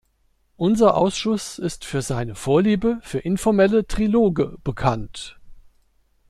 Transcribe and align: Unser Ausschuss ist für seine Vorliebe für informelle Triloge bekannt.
Unser 0.57 0.95
Ausschuss 0.97 1.59
ist 1.59 1.85
für 1.85 2.01
seine 2.01 2.33
Vorliebe 2.33 2.97
für 3.03 3.19
informelle 3.19 3.85
Triloge 3.85 4.57
bekannt. 4.63 5.39